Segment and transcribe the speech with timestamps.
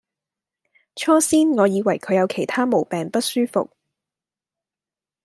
[0.95, 3.69] 初先我以為她有其他毛病不舒服